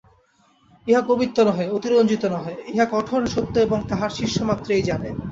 [0.87, 5.09] ইহা কবিত্ব নহে, অতিরঞ্জিত নহে, ইহা কঠোর সত্য এবং তাঁহার শিষ্যমাত্রেই জানে।